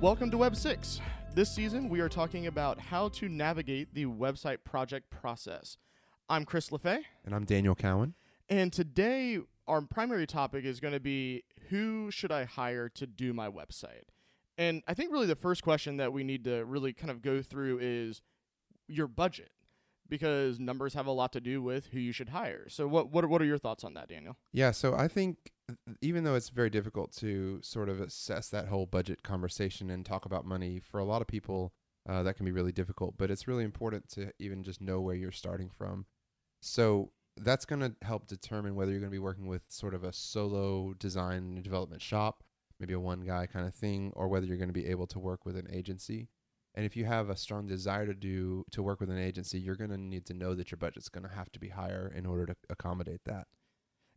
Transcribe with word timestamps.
Welcome 0.00 0.30
to 0.30 0.38
Web 0.38 0.56
6. 0.56 0.98
This 1.34 1.50
season, 1.50 1.90
we 1.90 2.00
are 2.00 2.08
talking 2.08 2.46
about 2.46 2.80
how 2.80 3.10
to 3.10 3.28
navigate 3.28 3.94
the 3.94 4.06
website 4.06 4.64
project 4.64 5.10
process. 5.10 5.76
I'm 6.28 6.46
Chris 6.46 6.70
LeFay, 6.70 7.00
And 7.26 7.34
I'm 7.34 7.44
Daniel 7.44 7.74
Cowan. 7.74 8.14
and 8.48 8.72
today 8.72 9.38
our 9.68 9.82
primary 9.82 10.26
topic 10.26 10.64
is 10.64 10.80
going 10.80 10.94
to 10.94 11.00
be 11.00 11.42
who 11.68 12.10
should 12.10 12.32
I 12.32 12.44
hire 12.44 12.88
to 12.88 13.06
do 13.06 13.34
my 13.34 13.50
website? 13.50 14.08
And 14.56 14.82
I 14.88 14.94
think 14.94 15.12
really 15.12 15.26
the 15.26 15.36
first 15.36 15.62
question 15.62 15.98
that 15.98 16.12
we 16.12 16.24
need 16.24 16.44
to 16.44 16.64
really 16.64 16.92
kind 16.92 17.10
of 17.10 17.20
go 17.20 17.42
through 17.42 17.78
is 17.82 18.22
your 18.88 19.06
budget 19.06 19.50
because 20.10 20.58
numbers 20.58 20.92
have 20.94 21.06
a 21.06 21.12
lot 21.12 21.32
to 21.32 21.40
do 21.40 21.62
with 21.62 21.86
who 21.86 21.98
you 21.98 22.12
should 22.12 22.28
hire. 22.30 22.68
So 22.68 22.86
what 22.86 23.10
what 23.10 23.28
what 23.28 23.40
are 23.40 23.46
your 23.46 23.58
thoughts 23.58 23.84
on 23.84 23.94
that, 23.94 24.08
Daniel? 24.08 24.36
Yeah, 24.52 24.72
so 24.72 24.94
I 24.94 25.08
think 25.08 25.52
even 26.02 26.24
though 26.24 26.34
it's 26.34 26.48
very 26.50 26.68
difficult 26.68 27.12
to 27.16 27.60
sort 27.62 27.88
of 27.88 28.00
assess 28.00 28.48
that 28.50 28.68
whole 28.68 28.86
budget 28.86 29.22
conversation 29.22 29.88
and 29.90 30.04
talk 30.04 30.26
about 30.26 30.44
money, 30.44 30.80
for 30.80 30.98
a 30.98 31.04
lot 31.04 31.22
of 31.22 31.28
people, 31.28 31.72
uh, 32.08 32.22
that 32.24 32.34
can 32.34 32.44
be 32.44 32.52
really 32.52 32.72
difficult. 32.72 33.14
But 33.16 33.30
it's 33.30 33.48
really 33.48 33.64
important 33.64 34.08
to 34.10 34.32
even 34.38 34.62
just 34.62 34.80
know 34.80 35.00
where 35.00 35.14
you're 35.14 35.32
starting 35.32 35.70
from. 35.70 36.06
So 36.60 37.12
that's 37.36 37.64
going 37.64 37.80
to 37.80 37.94
help 38.02 38.26
determine 38.26 38.74
whether 38.74 38.90
you're 38.90 39.00
going 39.00 39.10
to 39.10 39.14
be 39.14 39.18
working 39.18 39.46
with 39.46 39.62
sort 39.68 39.94
of 39.94 40.04
a 40.04 40.12
solo 40.12 40.92
design 40.98 41.62
development 41.62 42.02
shop, 42.02 42.42
maybe 42.78 42.92
a 42.92 43.00
one 43.00 43.20
guy 43.20 43.46
kind 43.46 43.66
of 43.66 43.74
thing, 43.74 44.12
or 44.14 44.28
whether 44.28 44.46
you're 44.46 44.56
going 44.56 44.68
to 44.68 44.74
be 44.74 44.86
able 44.86 45.06
to 45.06 45.18
work 45.18 45.46
with 45.46 45.56
an 45.56 45.68
agency. 45.72 46.28
And 46.74 46.86
if 46.86 46.96
you 46.96 47.04
have 47.04 47.30
a 47.30 47.36
strong 47.36 47.66
desire 47.66 48.06
to 48.06 48.14
do 48.14 48.64
to 48.70 48.82
work 48.82 49.00
with 49.00 49.10
an 49.10 49.18
agency, 49.18 49.58
you're 49.58 49.76
going 49.76 49.90
to 49.90 49.98
need 49.98 50.26
to 50.26 50.34
know 50.34 50.54
that 50.54 50.70
your 50.70 50.76
budget's 50.76 51.08
going 51.08 51.28
to 51.28 51.34
have 51.34 51.50
to 51.52 51.58
be 51.60 51.68
higher 51.68 52.12
in 52.14 52.26
order 52.26 52.46
to 52.46 52.54
accommodate 52.68 53.22
that. 53.26 53.48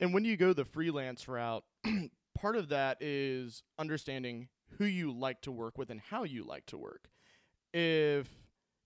And 0.00 0.14
when 0.14 0.24
you 0.24 0.36
go 0.36 0.52
the 0.52 0.64
freelance 0.64 1.28
route, 1.28 1.64
part 2.38 2.56
of 2.56 2.68
that 2.70 2.98
is 3.00 3.62
understanding 3.78 4.48
who 4.78 4.84
you 4.84 5.12
like 5.12 5.40
to 5.42 5.52
work 5.52 5.76
with 5.76 5.90
and 5.90 6.00
how 6.00 6.24
you 6.24 6.44
like 6.44 6.66
to 6.66 6.78
work. 6.78 7.08
If 7.72 8.28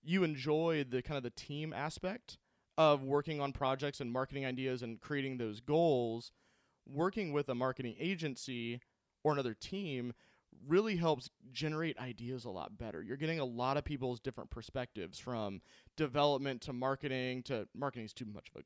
you 0.03 0.25
enjoy 0.25 0.85
the 0.89 1.03
kind 1.03 1.17
of 1.17 1.23
the 1.23 1.31
team 1.31 1.73
aspect 1.73 2.39
of 2.77 3.03
working 3.03 3.41
on 3.41 3.53
projects 3.53 4.01
and 4.01 4.13
marketing 4.13 4.47
ideas 4.47 4.83
and 4.83 5.01
creating 5.01 5.37
those 5.37 5.61
goals, 5.61 6.33
working 6.87 7.33
with 7.33 7.49
a 7.49 7.55
marketing 7.55 7.95
agency 8.01 8.81
or 9.23 9.33
another 9.33 9.55
team 9.55 10.13
really 10.67 10.97
helps 10.97 11.31
generate 11.53 11.99
ideas 11.99 12.45
a 12.45 12.51
lot 12.51 12.79
better. 12.79 13.03
You're 13.03 13.17
getting 13.17 13.41
a 13.41 13.45
lot 13.45 13.77
of 13.77 13.85
people's 13.85 14.21
different 14.21 14.51
perspectives 14.51 15.19
from 15.19 15.61
development 15.97 16.63
to 16.63 16.73
marketing 16.73 17.43
to 17.45 17.69
marketing 17.75 18.07
is 18.07 18.13
too 18.13 18.27
much 18.27 18.51
of 18.55 18.63
a 18.63 18.65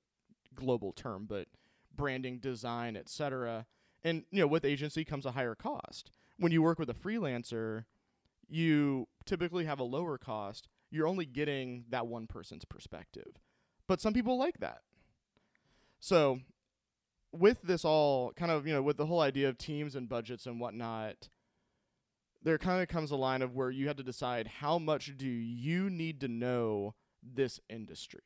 global 0.55 0.93
term, 0.93 1.27
but 1.29 1.49
branding, 1.95 2.39
design, 2.39 2.97
etc. 2.97 3.67
And 4.05 4.25
you 4.31 4.41
know, 4.41 4.47
with 4.47 4.65
agency 4.65 5.05
comes 5.05 5.27
a 5.27 5.33
higher 5.33 5.55
cost. 5.55 6.11
When 6.39 6.53
you 6.53 6.63
work 6.63 6.79
with 6.79 6.91
a 6.91 6.95
freelancer, 6.95 7.85
you 8.49 9.09
typically 9.25 9.65
have 9.65 9.81
a 9.81 9.85
lower 9.85 10.19
cost. 10.19 10.69
You're 10.91 11.09
only 11.09 11.27
getting 11.27 11.85
that 11.91 12.07
one 12.07 12.27
person's 12.27 12.65
perspective. 12.65 13.41
But 13.87 14.01
some 14.01 14.13
people 14.13 14.39
like 14.39 14.59
that. 14.61 14.83
So, 15.99 16.41
with 17.33 17.63
this 17.63 17.85
all 17.85 18.33
kind 18.33 18.51
of, 18.51 18.67
you 18.67 18.75
know, 18.75 18.83
with 18.83 18.97
the 18.97 19.07
whole 19.07 19.21
idea 19.21 19.49
of 19.49 19.59
teams 19.59 19.97
and 19.97 20.09
budgets 20.09 20.47
and 20.47 20.61
whatnot, 20.61 21.29
there 22.47 22.59
kind 22.59 22.81
of 22.81 22.87
comes 22.87 23.11
a 23.11 23.17
line 23.17 23.43
of 23.43 23.57
where 23.57 23.71
you 23.71 23.89
have 23.89 23.97
to 23.97 24.05
decide 24.05 24.47
how 24.47 24.79
much 24.79 25.17
do 25.17 25.27
you 25.27 25.91
need 25.91 26.21
to 26.21 26.29
know 26.29 26.95
this 27.21 27.59
industry. 27.69 28.21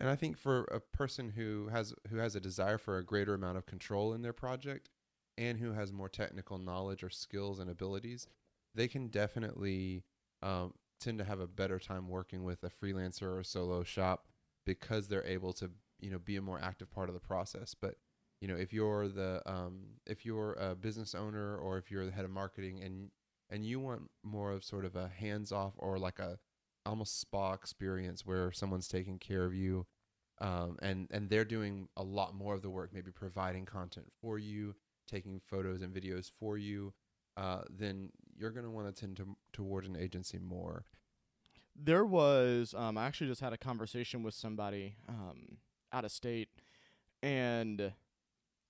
And 0.00 0.10
I 0.10 0.16
think 0.16 0.36
for 0.36 0.64
a 0.64 0.80
person 0.80 1.30
who 1.30 1.68
has 1.68 1.94
who 2.10 2.16
has 2.16 2.34
a 2.34 2.40
desire 2.40 2.76
for 2.76 2.98
a 2.98 3.04
greater 3.04 3.32
amount 3.32 3.58
of 3.58 3.66
control 3.66 4.12
in 4.12 4.22
their 4.22 4.32
project 4.32 4.90
and 5.38 5.56
who 5.56 5.70
has 5.70 5.92
more 5.92 6.08
technical 6.08 6.58
knowledge 6.58 7.04
or 7.04 7.10
skills 7.10 7.60
and 7.60 7.70
abilities, 7.70 8.26
they 8.74 8.88
can 8.88 9.06
definitely 9.06 10.02
um, 10.42 10.74
tend 10.98 11.18
to 11.18 11.24
have 11.24 11.38
a 11.38 11.46
better 11.46 11.78
time 11.78 12.08
working 12.08 12.42
with 12.42 12.64
a 12.64 12.70
freelancer 12.70 13.38
or 13.38 13.44
solo 13.44 13.84
shop 13.84 14.26
because 14.66 15.06
they're 15.06 15.24
able 15.24 15.52
to 15.52 15.70
you 16.00 16.10
know 16.10 16.18
be 16.18 16.34
a 16.34 16.42
more 16.42 16.58
active 16.60 16.90
part 16.90 17.08
of 17.08 17.14
the 17.14 17.20
process. 17.20 17.72
But 17.80 17.94
you 18.44 18.48
know 18.48 18.56
if 18.56 18.74
you're 18.74 19.08
the 19.08 19.40
um, 19.46 19.80
if 20.04 20.26
you're 20.26 20.52
a 20.60 20.74
business 20.74 21.14
owner 21.14 21.56
or 21.56 21.78
if 21.78 21.90
you're 21.90 22.04
the 22.04 22.12
head 22.12 22.26
of 22.26 22.30
marketing 22.30 22.82
and 22.82 23.10
and 23.48 23.64
you 23.64 23.80
want 23.80 24.02
more 24.22 24.52
of 24.52 24.62
sort 24.62 24.84
of 24.84 24.96
a 24.96 25.08
hands 25.08 25.50
off 25.50 25.72
or 25.78 25.98
like 25.98 26.18
a 26.18 26.38
almost 26.84 27.18
spa 27.18 27.54
experience 27.54 28.26
where 28.26 28.52
someone's 28.52 28.86
taking 28.86 29.18
care 29.18 29.46
of 29.46 29.54
you 29.54 29.86
um, 30.42 30.76
and 30.82 31.08
and 31.10 31.30
they're 31.30 31.46
doing 31.46 31.88
a 31.96 32.02
lot 32.02 32.34
more 32.34 32.54
of 32.54 32.60
the 32.60 32.68
work 32.68 32.90
maybe 32.92 33.10
providing 33.10 33.64
content 33.64 34.12
for 34.20 34.38
you 34.38 34.74
taking 35.08 35.40
photos 35.40 35.80
and 35.80 35.94
videos 35.94 36.30
for 36.38 36.58
you 36.58 36.92
uh, 37.38 37.62
then 37.70 38.10
you're 38.36 38.50
going 38.50 38.66
to 38.66 38.70
want 38.70 38.94
to 38.94 39.00
tend 39.00 39.16
to, 39.16 39.26
towards 39.54 39.88
an 39.88 39.96
agency 39.96 40.38
more. 40.38 40.84
There 41.74 42.04
was, 42.04 42.74
um, 42.76 42.98
I 42.98 43.06
actually 43.06 43.28
just 43.28 43.40
had 43.40 43.54
a 43.54 43.58
conversation 43.58 44.22
with 44.22 44.34
somebody 44.34 44.96
um, 45.08 45.56
out 45.92 46.04
of 46.04 46.12
state, 46.12 46.50
and 47.22 47.92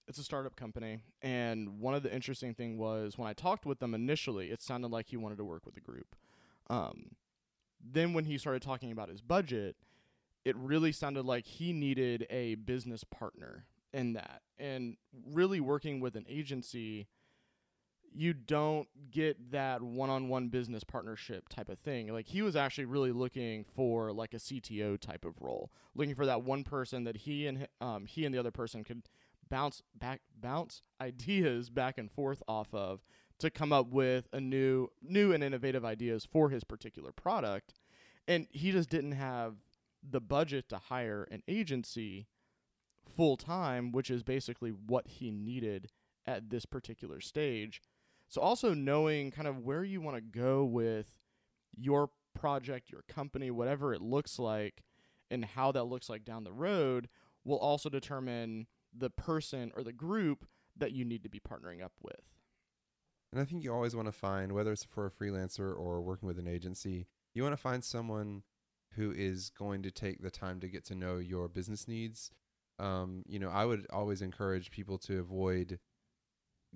it's 0.07 0.19
a 0.19 0.25
startup 0.25 0.57
company. 0.57 0.99
And 1.23 1.81
one 1.81 1.95
of 1.95 2.03
the 2.03 2.15
interesting 2.15 2.55
thing 2.55 2.79
was 2.79 3.17
when 3.17 3.29
I 3.29 3.33
talked 3.33 3.67
with 3.67 3.79
them 3.79 3.95
initially, 3.95 4.51
it 4.51 4.63
sounded 4.63 4.91
like 4.91 5.09
he 5.09 5.17
wanted 5.17 5.39
to 5.39 5.45
work 5.45 5.65
with 5.65 5.77
a 5.77 5.81
group. 5.81 6.15
Um, 6.69 7.13
then 7.83 8.13
when 8.15 8.25
he 8.25 8.39
started 8.39 8.63
talking 8.63 8.93
about 8.93 9.09
his 9.09 9.21
budget, 9.21 9.77
it 10.45 10.57
really 10.57 10.93
sounded 10.93 11.25
like 11.25 11.47
he 11.47 11.73
needed 11.73 12.27
a 12.31 12.55
business 12.57 13.05
partner 13.05 13.65
in 13.93 14.13
that. 14.15 14.43
And 14.59 14.97
really 15.33 15.61
working 15.61 16.01
with 16.01 16.17
an 16.17 16.27
agency, 16.29 17.07
you 18.13 18.33
don't 18.33 18.89
get 19.11 19.51
that 19.51 19.83
one-on-one 19.83 20.49
business 20.49 20.85
partnership 20.85 21.49
type 21.49 21.69
of 21.69 21.79
thing. 21.79 22.13
Like 22.13 22.27
he 22.27 22.43
was 22.43 22.57
actually 22.57 22.85
really 22.85 23.13
looking 23.13 23.65
for 23.65 24.13
like 24.13 24.35
a 24.35 24.39
CTO 24.39 25.01
type 25.01 25.25
of 25.25 25.41
role, 25.41 25.73
looking 25.95 26.15
for 26.15 26.27
that 26.27 26.43
one 26.43 26.63
person 26.63 27.05
that 27.05 27.19
he 27.19 27.47
and 27.47 27.67
um, 27.81 28.07
he 28.07 28.25
and 28.25 28.35
the 28.35 28.39
other 28.39 28.53
person 28.53 28.85
could 28.85 29.03
bounce 29.55 29.83
back 29.95 30.21
bounce 30.37 30.83
ideas 31.01 31.71
back 31.71 31.97
and 31.97 32.11
forth 32.11 32.43
off 32.49 32.75
of 32.75 33.05
to 33.39 33.51
come 33.51 33.73
up 33.73 33.87
with 33.89 34.27
a 34.33 34.41
new 34.41 34.89
new 35.01 35.33
and 35.33 35.45
innovative 35.45 35.85
ideas 35.85 36.27
for 36.31 36.51
his 36.51 36.65
particular 36.65 37.13
product. 37.13 37.75
And 38.27 38.49
he 38.51 38.73
just 38.73 38.91
didn't 38.91 39.13
have 39.13 39.55
the 40.03 40.21
budget 40.21 40.69
to 40.71 40.79
hire 40.79 41.29
an 41.31 41.43
agency 41.47 42.27
full 43.17 43.37
time, 43.37 43.93
which 43.93 44.11
is 44.11 44.25
basically 44.25 44.71
what 44.71 45.07
he 45.07 45.31
needed 45.31 45.89
at 46.27 46.51
this 46.51 46.67
particular 46.67 47.21
stage. 47.21 47.81
So 48.29 48.41
also 48.41 48.75
knowing 48.75 49.31
kind 49.31 49.47
of 49.47 49.61
where 49.61 49.85
you 49.85 50.01
want 50.01 50.17
to 50.17 50.21
go 50.21 50.65
with 50.65 51.19
your 51.77 52.11
project, 52.35 52.91
your 52.91 53.05
company, 53.09 53.51
whatever 53.51 53.95
it 53.95 54.01
looks 54.01 54.39
like, 54.39 54.83
and 55.31 55.45
how 55.45 55.71
that 55.73 55.85
looks 55.85 56.09
like 56.09 56.25
down 56.25 56.43
the 56.43 56.53
road 56.53 57.09
will 57.45 57.59
also 57.59 57.89
determine 57.89 58.67
the 58.97 59.11
person 59.11 59.73
or 59.77 59.83
the 59.83 59.93
group 59.93 60.47
that 60.77 60.93
you 60.93 61.05
need 61.05 61.23
to 61.23 61.29
be 61.29 61.41
partnering 61.41 61.83
up 61.83 61.93
with. 62.03 62.21
and 63.33 63.41
i 63.41 63.45
think 63.45 63.63
you 63.65 63.73
always 63.73 63.95
want 63.97 64.07
to 64.07 64.13
find 64.13 64.53
whether 64.53 64.73
it's 64.73 64.85
for 64.85 65.07
a 65.07 65.11
freelancer 65.11 65.77
or 65.77 66.01
working 66.03 66.27
with 66.29 66.39
an 66.39 66.49
agency 66.49 67.07
you 67.35 67.43
want 67.43 67.53
to 67.53 67.61
find 67.61 67.83
someone 67.85 68.43
who 68.95 69.11
is 69.11 69.51
going 69.51 69.83
to 69.83 69.91
take 69.91 70.23
the 70.23 70.31
time 70.31 70.61
to 70.61 70.69
get 70.69 70.85
to 70.85 70.95
know 70.95 71.17
your 71.19 71.49
business 71.49 71.89
needs 71.89 72.31
um, 72.79 73.23
you 73.27 73.39
know 73.39 73.49
i 73.51 73.65
would 73.65 73.87
always 73.93 74.23
encourage 74.23 74.71
people 74.71 74.99
to 74.99 75.19
avoid 75.19 75.79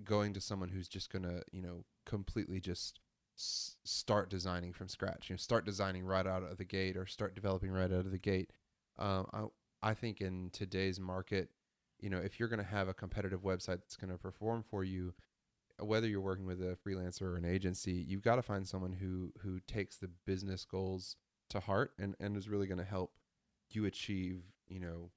going 0.04 0.32
to 0.32 0.40
someone 0.40 0.68
who's 0.68 0.88
just 0.88 1.10
going 1.10 1.24
to 1.24 1.42
you 1.52 1.60
know 1.62 1.84
completely 2.06 2.60
just 2.60 3.00
s- 3.36 3.76
start 3.84 4.30
designing 4.30 4.72
from 4.72 4.88
scratch 4.88 5.28
you 5.28 5.34
know 5.34 5.38
start 5.38 5.64
designing 5.64 6.04
right 6.04 6.26
out 6.26 6.42
of 6.42 6.56
the 6.56 6.64
gate 6.64 6.96
or 6.96 7.06
start 7.06 7.34
developing 7.34 7.70
right 7.70 7.92
out 7.92 8.06
of 8.06 8.10
the 8.12 8.18
gate 8.18 8.50
um, 8.98 9.26
I, 9.32 9.90
I 9.90 9.94
think 9.94 10.20
in 10.20 10.50
today's 10.52 10.98
market 11.00 11.50
you 12.00 12.10
know 12.10 12.18
if 12.18 12.38
you're 12.38 12.48
going 12.48 12.58
to 12.58 12.64
have 12.64 12.88
a 12.88 12.94
competitive 12.94 13.42
website 13.42 13.78
that's 13.80 13.96
going 13.96 14.12
to 14.12 14.18
perform 14.18 14.62
for 14.62 14.84
you 14.84 15.14
whether 15.80 16.08
you're 16.08 16.20
working 16.20 16.46
with 16.46 16.60
a 16.60 16.76
freelancer 16.86 17.22
or 17.22 17.36
an 17.36 17.44
agency 17.44 17.92
you've 17.92 18.22
got 18.22 18.36
to 18.36 18.42
find 18.42 18.66
someone 18.66 18.92
who 18.92 19.32
who 19.42 19.60
takes 19.60 19.96
the 19.96 20.10
business 20.26 20.64
goals 20.64 21.16
to 21.48 21.60
heart 21.60 21.92
and 21.98 22.14
and 22.20 22.36
is 22.36 22.48
really 22.48 22.66
going 22.66 22.78
to 22.78 22.84
help 22.84 23.12
you 23.70 23.84
achieve 23.84 24.42
you 24.68 24.80
know 24.80 25.10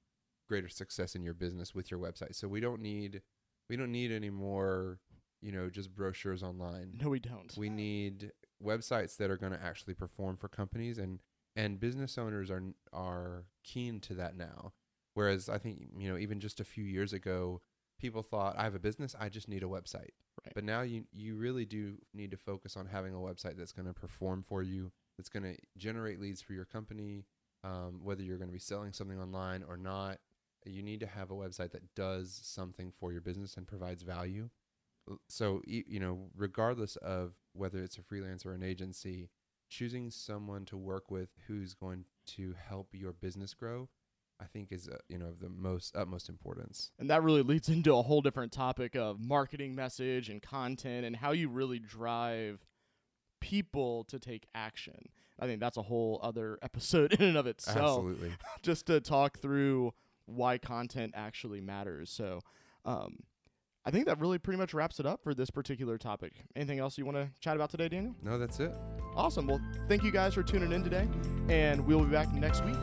greater 0.48 0.68
success 0.68 1.14
in 1.14 1.22
your 1.22 1.32
business 1.32 1.74
with 1.74 1.90
your 1.90 1.98
website. 1.98 2.34
So 2.34 2.46
we 2.46 2.60
don't 2.60 2.82
need 2.82 3.22
we 3.70 3.76
don't 3.76 3.90
need 3.90 4.12
any 4.12 4.28
more 4.28 4.98
you 5.40 5.50
know 5.50 5.70
just 5.70 5.94
brochures 5.94 6.42
online. 6.42 6.98
No, 7.00 7.08
we 7.08 7.20
don't. 7.20 7.56
we 7.56 7.70
need 7.70 8.32
websites 8.62 9.16
that 9.16 9.30
are 9.30 9.38
going 9.38 9.52
to 9.52 9.62
actually 9.62 9.94
perform 9.94 10.36
for 10.36 10.48
companies 10.48 10.98
and 10.98 11.20
and 11.56 11.80
business 11.80 12.18
owners 12.18 12.50
are 12.50 12.62
are 12.92 13.44
keen 13.64 13.98
to 14.00 14.14
that 14.14 14.36
now 14.36 14.72
whereas 15.14 15.48
i 15.48 15.58
think 15.58 15.88
you 15.96 16.10
know 16.10 16.18
even 16.18 16.40
just 16.40 16.60
a 16.60 16.64
few 16.64 16.84
years 16.84 17.12
ago 17.12 17.60
people 17.98 18.22
thought 18.22 18.56
i 18.58 18.64
have 18.64 18.74
a 18.74 18.80
business 18.80 19.14
i 19.20 19.28
just 19.28 19.48
need 19.48 19.62
a 19.62 19.66
website. 19.66 20.10
Right. 20.44 20.54
but 20.54 20.64
now 20.64 20.80
you 20.80 21.04
you 21.12 21.36
really 21.36 21.64
do 21.64 21.98
need 22.14 22.30
to 22.30 22.36
focus 22.36 22.76
on 22.76 22.86
having 22.86 23.14
a 23.14 23.18
website 23.18 23.56
that's 23.56 23.72
going 23.72 23.86
to 23.86 23.92
perform 23.92 24.42
for 24.42 24.62
you 24.62 24.90
that's 25.16 25.28
going 25.28 25.42
to 25.42 25.56
generate 25.76 26.20
leads 26.20 26.40
for 26.40 26.54
your 26.54 26.64
company 26.64 27.26
um, 27.64 28.00
whether 28.02 28.22
you're 28.22 28.38
going 28.38 28.48
to 28.48 28.52
be 28.52 28.58
selling 28.58 28.92
something 28.92 29.20
online 29.20 29.64
or 29.68 29.76
not. 29.76 30.18
You 30.64 30.82
need 30.82 31.00
to 31.00 31.06
have 31.06 31.30
a 31.30 31.34
website 31.34 31.72
that 31.72 31.94
does 31.94 32.40
something 32.42 32.92
for 32.98 33.12
your 33.12 33.20
business 33.20 33.56
and 33.56 33.66
provides 33.66 34.02
value. 34.02 34.48
So 35.28 35.60
you 35.66 35.98
know, 35.98 36.30
regardless 36.36 36.94
of 36.96 37.32
whether 37.52 37.82
it's 37.82 37.98
a 37.98 38.02
freelancer 38.02 38.46
or 38.46 38.54
an 38.54 38.62
agency, 38.62 39.30
choosing 39.68 40.10
someone 40.10 40.64
to 40.66 40.76
work 40.76 41.10
with 41.10 41.30
who's 41.46 41.74
going 41.74 42.04
to 42.26 42.54
help 42.68 42.88
your 42.92 43.12
business 43.12 43.54
grow, 43.54 43.88
I 44.42 44.46
think 44.46 44.72
is 44.72 44.88
uh, 44.88 44.96
you 45.08 45.18
know 45.18 45.26
of 45.26 45.40
the 45.40 45.48
most 45.48 45.96
utmost 45.96 46.28
importance. 46.28 46.90
And 46.98 47.08
that 47.10 47.22
really 47.22 47.42
leads 47.42 47.68
into 47.68 47.94
a 47.94 48.02
whole 48.02 48.20
different 48.20 48.52
topic 48.52 48.96
of 48.96 49.20
marketing 49.20 49.74
message 49.74 50.28
and 50.28 50.42
content 50.42 51.06
and 51.06 51.16
how 51.16 51.32
you 51.32 51.48
really 51.48 51.78
drive 51.78 52.66
people 53.40 54.04
to 54.04 54.18
take 54.18 54.46
action. 54.54 55.08
I 55.38 55.46
think 55.46 55.60
that's 55.60 55.76
a 55.76 55.82
whole 55.82 56.20
other 56.22 56.58
episode 56.62 57.12
in 57.14 57.24
and 57.24 57.36
of 57.36 57.46
itself. 57.46 57.78
Absolutely. 57.78 58.32
just 58.62 58.86
to 58.86 59.00
talk 59.00 59.38
through 59.38 59.92
why 60.26 60.58
content 60.58 61.12
actually 61.16 61.60
matters. 61.60 62.10
So, 62.10 62.40
um, 62.84 63.18
I 63.84 63.90
think 63.90 64.06
that 64.06 64.20
really 64.20 64.38
pretty 64.38 64.58
much 64.58 64.74
wraps 64.74 65.00
it 65.00 65.06
up 65.06 65.24
for 65.24 65.34
this 65.34 65.50
particular 65.50 65.98
topic. 65.98 66.34
Anything 66.54 66.78
else 66.78 66.96
you 66.98 67.04
want 67.04 67.16
to 67.16 67.28
chat 67.40 67.56
about 67.56 67.70
today, 67.70 67.88
Daniel? 67.88 68.14
No, 68.22 68.38
that's 68.38 68.60
it. 68.60 68.72
Awesome. 69.16 69.48
Well, 69.48 69.60
thank 69.88 70.04
you 70.04 70.12
guys 70.12 70.34
for 70.34 70.44
tuning 70.44 70.70
in 70.70 70.84
today, 70.84 71.08
and 71.48 71.84
we'll 71.84 72.04
be 72.04 72.12
back 72.12 72.32
next 72.32 72.64
week. 72.64 72.76